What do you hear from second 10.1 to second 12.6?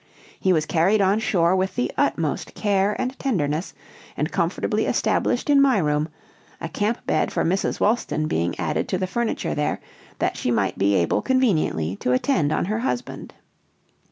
that she might be able conveniently to attend